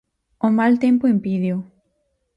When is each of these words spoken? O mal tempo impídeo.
O 0.47 0.49
mal 0.57 0.73
tempo 0.85 1.05
impídeo. 1.15 1.57